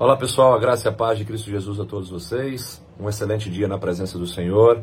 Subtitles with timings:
[0.00, 2.82] Olá pessoal, a graça e a paz de Cristo Jesus a todos vocês.
[2.98, 4.82] Um excelente dia na presença do Senhor.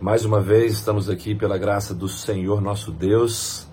[0.00, 3.68] Mais uma vez estamos aqui pela graça do Senhor nosso Deus,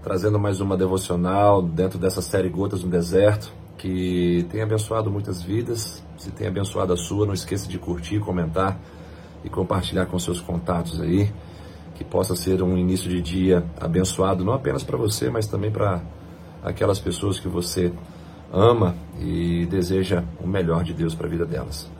[0.00, 6.00] trazendo mais uma devocional dentro dessa série Gotas no Deserto, que tem abençoado muitas vidas.
[6.16, 8.78] Se tem abençoado a sua, não esqueça de curtir, comentar
[9.42, 11.28] e compartilhar com seus contatos aí.
[11.96, 16.00] Que possa ser um início de dia abençoado, não apenas para você, mas também para
[16.62, 17.92] aquelas pessoas que você
[18.52, 21.90] ama e deseja o melhor de Deus para a vida delas.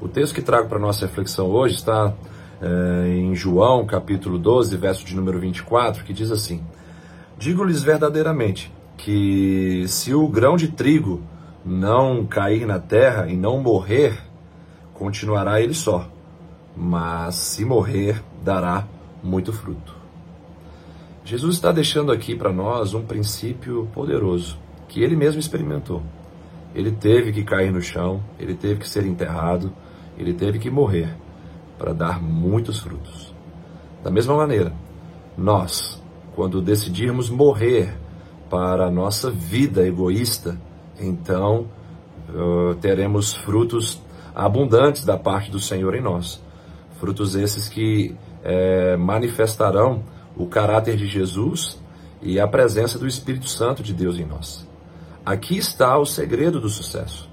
[0.00, 2.14] O texto que trago para nossa reflexão hoje está
[2.60, 6.62] é, em João, capítulo 12, verso de número 24, que diz assim:
[7.38, 11.22] Digo-lhes verdadeiramente que se o grão de trigo
[11.64, 14.18] não cair na terra e não morrer,
[14.94, 16.08] continuará ele só,
[16.76, 18.86] mas se morrer, dará
[19.22, 19.94] muito fruto.
[21.24, 24.58] Jesus está deixando aqui para nós um princípio poderoso
[24.90, 26.02] que ele mesmo experimentou.
[26.74, 29.72] Ele teve que cair no chão, ele teve que ser enterrado,
[30.18, 31.16] ele teve que morrer
[31.78, 33.34] para dar muitos frutos.
[34.02, 34.72] Da mesma maneira,
[35.38, 36.02] nós,
[36.34, 37.96] quando decidirmos morrer
[38.50, 40.58] para a nossa vida egoísta,
[41.00, 41.68] então
[42.28, 44.02] uh, teremos frutos
[44.34, 46.42] abundantes da parte do Senhor em nós.
[46.98, 50.02] Frutos esses que eh, manifestarão
[50.36, 51.80] o caráter de Jesus
[52.20, 54.69] e a presença do Espírito Santo de Deus em nós.
[55.24, 57.28] Aqui está o segredo do sucesso.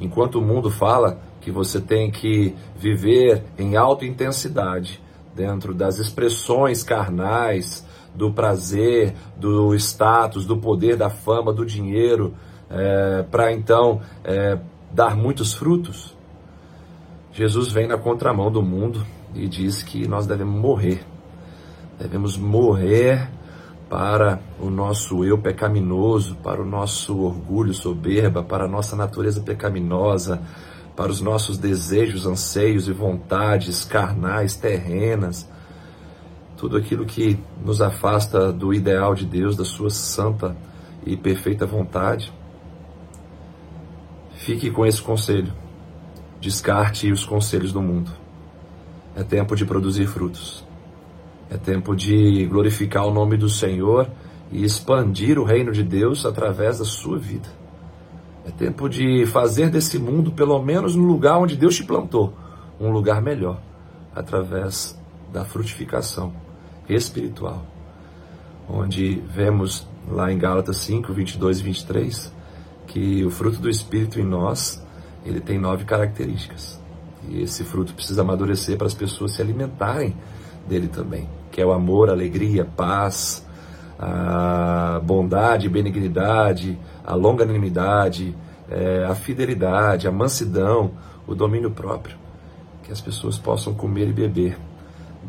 [0.00, 5.02] Enquanto o mundo fala que você tem que viver em alta intensidade
[5.34, 12.34] dentro das expressões carnais, do prazer, do status, do poder, da fama, do dinheiro,
[12.70, 14.58] é, para então é,
[14.92, 16.16] dar muitos frutos,
[17.32, 21.04] Jesus vem na contramão do mundo e diz que nós devemos morrer.
[21.98, 23.28] Devemos morrer
[23.94, 30.42] para o nosso eu pecaminoso, para o nosso orgulho soberba, para a nossa natureza pecaminosa,
[30.96, 35.48] para os nossos desejos, anseios e vontades carnais, terrenas,
[36.56, 40.56] tudo aquilo que nos afasta do ideal de Deus, da sua santa
[41.06, 42.32] e perfeita vontade.
[44.34, 45.52] Fique com esse conselho.
[46.40, 48.10] Descarte os conselhos do mundo.
[49.14, 50.66] É tempo de produzir frutos.
[51.50, 54.08] É tempo de glorificar o nome do Senhor
[54.50, 57.48] e expandir o reino de Deus através da sua vida.
[58.46, 62.34] É tempo de fazer desse mundo, pelo menos no lugar onde Deus te plantou,
[62.78, 63.60] um lugar melhor,
[64.14, 64.98] através
[65.32, 66.32] da frutificação
[66.88, 67.64] espiritual.
[68.68, 72.32] Onde vemos lá em Gálatas 5, 22 e 23,
[72.86, 74.84] que o fruto do Espírito em nós,
[75.24, 76.80] ele tem nove características.
[77.28, 80.14] E esse fruto precisa amadurecer para as pessoas se alimentarem
[80.66, 83.44] dele também, que é o amor, alegria, paz,
[83.98, 88.34] a bondade, benignidade, a longanimidade,
[88.68, 90.92] é, a fidelidade, a mansidão,
[91.26, 92.16] o domínio próprio.
[92.82, 94.58] Que as pessoas possam comer e beber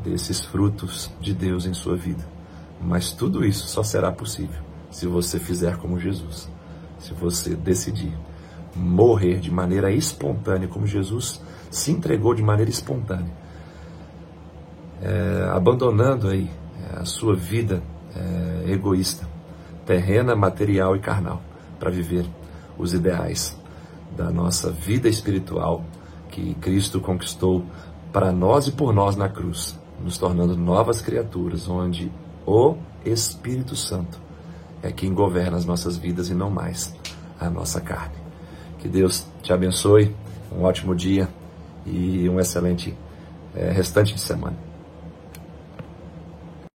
[0.04, 2.26] desses frutos de Deus em sua vida.
[2.82, 6.50] Mas tudo isso só será possível se você fizer como Jesus,
[7.00, 8.14] se você decidir
[8.76, 11.42] morrer de maneira espontânea, como Jesus
[11.72, 13.45] se entregou de maneira espontânea
[15.02, 16.50] é, abandonando aí
[16.92, 17.82] é, a sua vida
[18.16, 19.28] é, egoísta,
[19.86, 21.42] terrena, material e carnal,
[21.80, 22.26] para viver
[22.78, 23.58] os ideais
[24.16, 25.84] da nossa vida espiritual
[26.30, 27.64] que Cristo conquistou
[28.12, 32.12] para nós e por nós na cruz, nos tornando novas criaturas, onde
[32.46, 32.76] o
[33.06, 34.20] Espírito Santo
[34.82, 36.96] é quem governa as nossas vidas e não mais
[37.40, 38.16] a nossa carne.
[38.80, 40.16] Que Deus te abençoe,
[40.52, 41.28] um ótimo dia
[41.86, 42.96] e um excelente
[43.56, 44.56] é, restante de semana.